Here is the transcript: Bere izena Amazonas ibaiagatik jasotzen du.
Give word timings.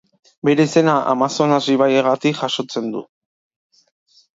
Bere 0.47 0.65
izena 0.69 0.95
Amazonas 1.13 1.61
ibaiagatik 1.75 2.43
jasotzen 2.43 2.93
du. 2.97 3.09